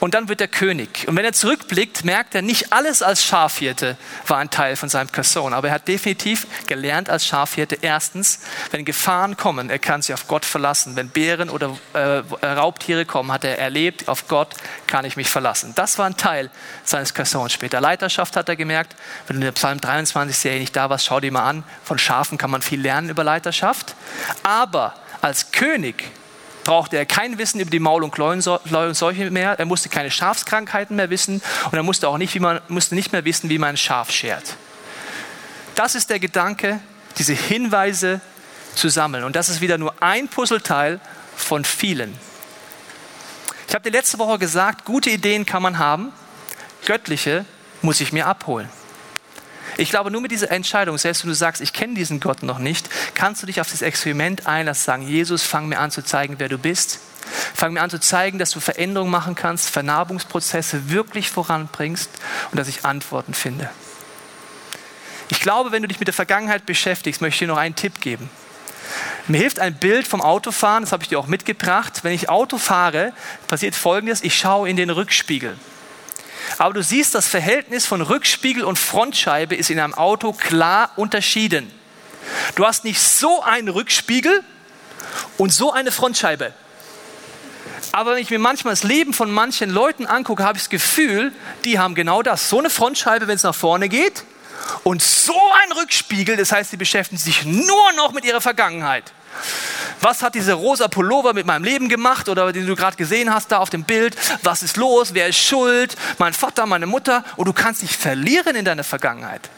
[0.00, 1.06] und dann wird er König.
[1.06, 5.08] Und wenn er zurückblickt, merkt er, nicht alles als Schafhirte war ein Teil von seinem
[5.08, 5.54] Person.
[5.54, 10.28] Aber er hat definitiv gelernt als Schafhirte, erstens, wenn Gefahren kommen, er kann sich auf
[10.28, 10.96] Gott verlassen.
[10.96, 14.54] Wenn Bären oder äh, Raubtiere kommen, hat er erlebt, auf Gott
[14.86, 15.72] kann ich mich verlassen.
[15.74, 16.50] Das war ein Teil
[16.84, 17.80] seines Persons später.
[17.80, 18.94] Leiterschaft hat er gemerkt,
[19.26, 21.64] wenn du in der Psalm 23 Serie nicht da warst, schau dir mal an.
[21.84, 23.94] Von Schafen kann man viel lernen über Leiterschaft.
[24.42, 26.10] Aber als König
[26.64, 29.58] brauchte er kein Wissen über die Maul- und Kläuenseuche mehr.
[29.58, 33.12] Er musste keine Schafskrankheiten mehr wissen und er musste auch nicht, wie man, musste nicht
[33.12, 34.56] mehr wissen, wie man ein Schaf schert.
[35.74, 36.80] Das ist der Gedanke,
[37.18, 38.20] diese Hinweise
[38.74, 39.24] zu sammeln.
[39.24, 41.00] Und das ist wieder nur ein Puzzleteil
[41.36, 42.16] von vielen.
[43.68, 46.12] Ich habe dir letzte Woche gesagt, gute Ideen kann man haben,
[46.84, 47.44] göttliche
[47.80, 48.68] muss ich mir abholen.
[49.76, 52.58] Ich glaube, nur mit dieser Entscheidung, selbst wenn du sagst, ich kenne diesen Gott noch
[52.58, 56.34] nicht, kannst du dich auf das Experiment einlassen, sagen, Jesus, fang mir an zu zeigen,
[56.38, 57.00] wer du bist.
[57.54, 62.10] Fang mir an zu zeigen, dass du Veränderungen machen kannst, Vernarbungsprozesse wirklich voranbringst
[62.50, 63.70] und dass ich Antworten finde.
[65.30, 68.00] Ich glaube, wenn du dich mit der Vergangenheit beschäftigst, möchte ich dir noch einen Tipp
[68.00, 68.28] geben.
[69.28, 72.00] Mir hilft ein Bild vom Autofahren, das habe ich dir auch mitgebracht.
[72.02, 73.12] Wenn ich Auto fahre,
[73.48, 75.56] passiert Folgendes, ich schaue in den Rückspiegel.
[76.58, 81.70] Aber du siehst, das Verhältnis von Rückspiegel und Frontscheibe ist in einem Auto klar unterschieden.
[82.54, 84.42] Du hast nicht so einen Rückspiegel
[85.38, 86.52] und so eine Frontscheibe.
[87.90, 91.32] Aber wenn ich mir manchmal das Leben von manchen Leuten angucke, habe ich das Gefühl,
[91.64, 92.48] die haben genau das.
[92.48, 94.24] So eine Frontscheibe, wenn es nach vorne geht,
[94.84, 95.34] und so
[95.64, 99.12] ein Rückspiegel, das heißt, sie beschäftigen sich nur noch mit ihrer Vergangenheit
[100.02, 103.52] was hat dieser rosa Pullover mit meinem Leben gemacht oder den du gerade gesehen hast
[103.52, 107.24] da auf dem Bild, was ist los, wer ist schuld, mein Vater, meine Mutter?
[107.36, 109.50] Und du kannst dich verlieren in deiner Vergangenheit.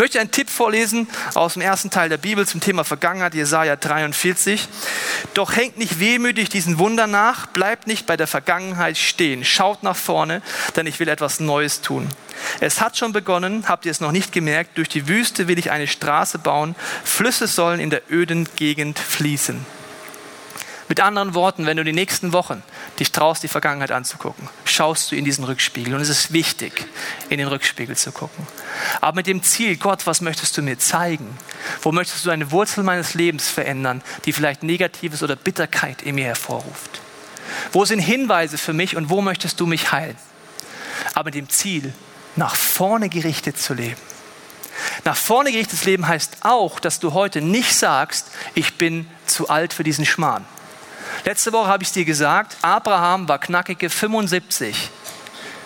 [0.00, 3.76] Ich möchte einen Tipp vorlesen aus dem ersten Teil der Bibel zum Thema Vergangenheit, Jesaja
[3.76, 4.66] 43.
[5.34, 9.96] Doch hängt nicht wehmütig diesen Wunder nach, bleibt nicht bei der Vergangenheit stehen, schaut nach
[9.96, 10.40] vorne,
[10.74, 12.08] denn ich will etwas Neues tun.
[12.60, 15.70] Es hat schon begonnen, habt ihr es noch nicht gemerkt, durch die Wüste will ich
[15.70, 19.66] eine Straße bauen, Flüsse sollen in der öden Gegend fließen.
[20.90, 22.64] Mit anderen Worten, wenn du die nächsten Wochen
[22.98, 25.94] dich traust, die Vergangenheit anzugucken, schaust du in diesen Rückspiegel.
[25.94, 26.84] Und es ist wichtig,
[27.28, 28.44] in den Rückspiegel zu gucken.
[29.00, 31.38] Aber mit dem Ziel, Gott, was möchtest du mir zeigen?
[31.80, 36.24] Wo möchtest du eine Wurzel meines Lebens verändern, die vielleicht Negatives oder Bitterkeit in mir
[36.24, 37.00] hervorruft?
[37.70, 40.16] Wo sind Hinweise für mich und wo möchtest du mich heilen?
[41.14, 41.94] Aber mit dem Ziel,
[42.34, 44.00] nach vorne gerichtet zu leben.
[45.04, 48.26] Nach vorne gerichtetes Leben heißt auch, dass du heute nicht sagst,
[48.56, 50.44] ich bin zu alt für diesen Schmarrn.
[51.24, 54.90] Letzte Woche habe ich dir gesagt, Abraham war knackige 75.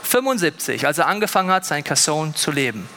[0.02, 2.88] 75, als er angefangen hat, sein Kasson zu leben.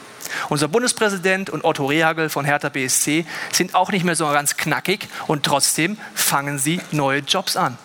[0.48, 5.08] Unser Bundespräsident und Otto Rehagel von Hertha BSC sind auch nicht mehr so ganz knackig
[5.26, 7.78] und trotzdem fangen sie neue Jobs an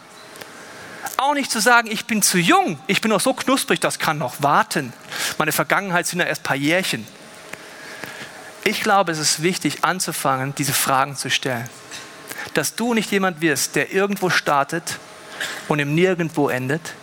[1.23, 4.17] auch nicht zu sagen, ich bin zu jung, ich bin noch so knusprig, das kann
[4.17, 4.93] noch warten.
[5.37, 7.07] Meine Vergangenheit sind ja erst ein paar Jährchen.
[8.65, 11.69] Ich glaube, es ist wichtig anzufangen, diese Fragen zu stellen.
[12.53, 14.99] Dass du nicht jemand wirst, der irgendwo startet
[15.67, 16.93] und im Nirgendwo endet,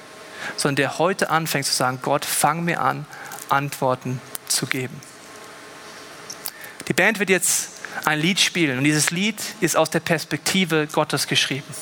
[0.57, 3.07] sondern der heute anfängt zu sagen, Gott, fang mir an,
[3.49, 5.01] Antworten zu geben.
[6.89, 7.71] Die Band wird jetzt
[8.05, 11.75] ein Lied spielen und dieses Lied ist aus der Perspektive Gottes geschrieben.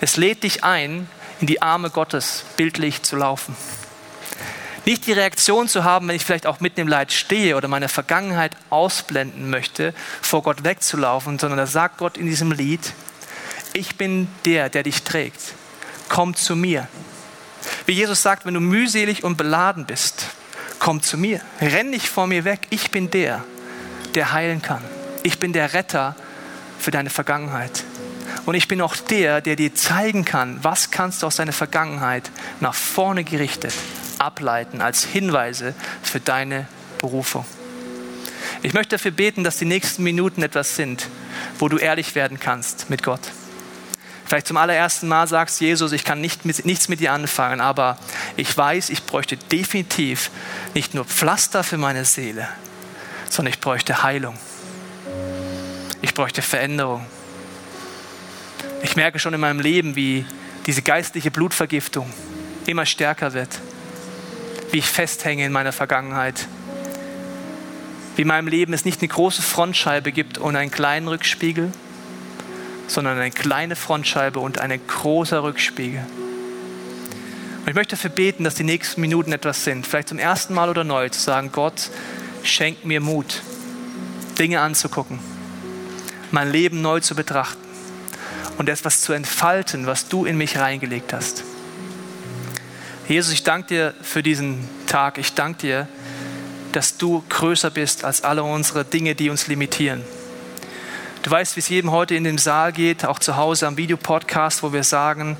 [0.00, 1.08] Es lädt dich ein,
[1.40, 3.56] in die Arme Gottes bildlich zu laufen.
[4.84, 7.88] Nicht die Reaktion zu haben, wenn ich vielleicht auch mitten im Leid stehe oder meine
[7.88, 12.92] Vergangenheit ausblenden möchte, vor Gott wegzulaufen, sondern da sagt Gott in diesem Lied,
[13.72, 15.40] ich bin der, der dich trägt.
[16.08, 16.86] Komm zu mir.
[17.86, 20.26] Wie Jesus sagt, wenn du mühselig und beladen bist,
[20.78, 21.40] komm zu mir.
[21.60, 22.66] Renn nicht vor mir weg.
[22.68, 23.42] Ich bin der,
[24.14, 24.82] der heilen kann.
[25.22, 26.14] Ich bin der Retter
[26.78, 27.84] für deine Vergangenheit.
[28.44, 32.30] Und ich bin auch der, der dir zeigen kann, was kannst du aus deiner Vergangenheit
[32.60, 33.72] nach vorne gerichtet
[34.24, 36.66] ableiten als Hinweise für deine
[36.98, 37.44] Berufung.
[38.62, 41.08] Ich möchte dafür beten, dass die nächsten Minuten etwas sind,
[41.58, 43.20] wo du ehrlich werden kannst mit Gott.
[44.24, 47.98] Vielleicht zum allerersten Mal sagst Jesus, ich kann nicht mit, nichts mit dir anfangen, aber
[48.36, 50.30] ich weiß, ich bräuchte definitiv
[50.72, 52.48] nicht nur Pflaster für meine Seele,
[53.28, 54.38] sondern ich bräuchte Heilung.
[56.00, 57.04] Ich bräuchte Veränderung.
[58.82, 60.24] Ich merke schon in meinem Leben, wie
[60.66, 62.10] diese geistliche Blutvergiftung
[62.66, 63.60] immer stärker wird.
[64.74, 66.48] Wie ich festhänge in meiner Vergangenheit.
[68.16, 71.70] Wie in meinem Leben es nicht eine große Frontscheibe gibt und einen kleinen Rückspiegel,
[72.88, 76.04] sondern eine kleine Frontscheibe und ein großer Rückspiegel.
[77.60, 80.68] Und ich möchte dafür beten, dass die nächsten Minuten etwas sind, vielleicht zum ersten Mal
[80.68, 81.90] oder neu, zu sagen, Gott,
[82.42, 83.42] schenk mir Mut,
[84.40, 85.20] Dinge anzugucken,
[86.32, 87.62] mein Leben neu zu betrachten
[88.58, 91.44] und etwas zu entfalten, was du in mich reingelegt hast.
[93.06, 95.18] Jesus, ich danke dir für diesen Tag.
[95.18, 95.88] Ich danke dir,
[96.72, 100.02] dass du größer bist als alle unsere Dinge, die uns limitieren.
[101.22, 104.62] Du weißt, wie es jedem heute in dem Saal geht, auch zu Hause am Videopodcast,
[104.62, 105.36] wo wir sagen,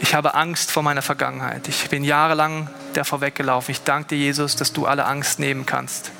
[0.00, 1.68] ich habe Angst vor meiner Vergangenheit.
[1.68, 3.72] Ich bin jahrelang davor weggelaufen.
[3.72, 6.10] Ich danke dir, Jesus, dass du alle Angst nehmen kannst.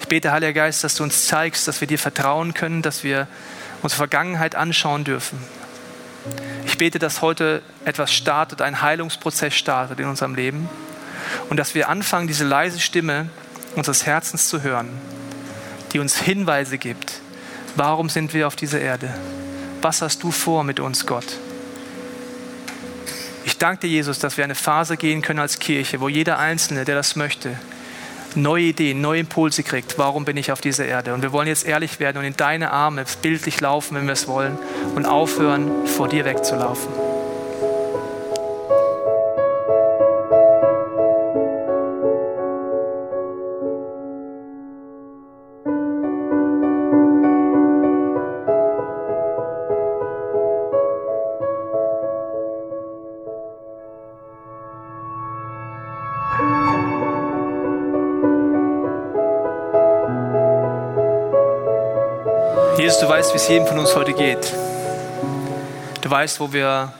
[0.00, 3.26] Ich bete, Heiliger Geist, dass du uns zeigst, dass wir dir vertrauen können, dass wir
[3.82, 5.38] unsere Vergangenheit anschauen dürfen.
[6.66, 10.68] Ich bete, dass heute etwas startet, ein Heilungsprozess startet in unserem Leben
[11.50, 13.28] und dass wir anfangen, diese leise Stimme
[13.74, 14.90] unseres Herzens zu hören,
[15.92, 17.20] die uns Hinweise gibt.
[17.76, 19.14] Warum sind wir auf dieser Erde?
[19.82, 21.26] Was hast du vor mit uns, Gott?
[23.44, 26.84] Ich danke dir, Jesus, dass wir eine Phase gehen können als Kirche, wo jeder Einzelne,
[26.84, 27.56] der das möchte,
[28.36, 29.98] neue Ideen, neue Impulse kriegt.
[29.98, 31.14] Warum bin ich auf dieser Erde?
[31.14, 34.28] Und wir wollen jetzt ehrlich werden und in deine Arme bildlich laufen, wenn wir es
[34.28, 34.58] wollen,
[34.94, 37.07] und aufhören, vor dir wegzulaufen.
[62.78, 64.52] Jesus, du weißt, wie es jedem von uns heute geht.
[66.00, 66.92] Du weißt, wo wir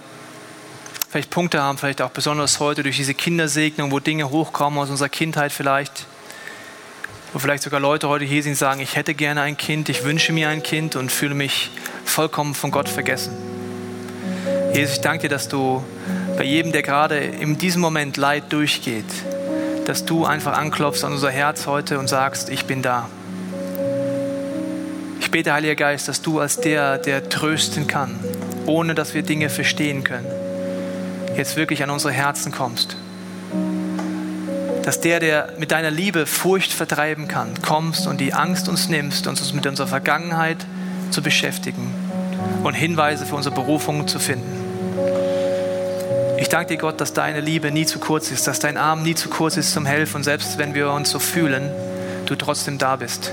[1.09, 5.09] vielleicht Punkte haben, vielleicht auch besonders heute durch diese Kindersegnung, wo Dinge hochkommen aus unserer
[5.09, 6.07] Kindheit vielleicht.
[7.33, 10.03] Wo vielleicht sogar Leute heute hier sind und sagen, ich hätte gerne ein Kind, ich
[10.03, 11.71] wünsche mir ein Kind und fühle mich
[12.05, 13.37] vollkommen von Gott vergessen.
[14.75, 15.85] Jesus, ich danke dir, dass du
[16.37, 19.05] bei jedem, der gerade in diesem Moment Leid durchgeht,
[19.85, 23.09] dass du einfach anklopfst an unser Herz heute und sagst, ich bin da.
[25.29, 28.19] Ich bete, Heiliger Geist, dass du als der, der trösten kann,
[28.65, 30.25] ohne dass wir Dinge verstehen können,
[31.37, 32.97] jetzt wirklich an unsere Herzen kommst.
[34.85, 39.27] Dass der, der mit deiner Liebe Furcht vertreiben kann, kommst und die Angst uns nimmst,
[39.27, 40.65] uns mit unserer Vergangenheit
[41.11, 41.93] zu beschäftigen
[42.65, 44.65] und Hinweise für unsere Berufung zu finden.
[46.39, 49.15] Ich danke dir, Gott, dass deine Liebe nie zu kurz ist, dass dein Arm nie
[49.15, 51.71] zu kurz ist zum Helfen selbst wenn wir uns so fühlen,
[52.25, 53.31] du trotzdem da bist.